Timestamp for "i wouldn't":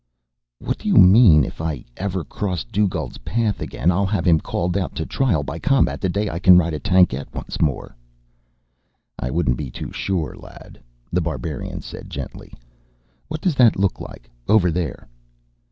9.19-9.57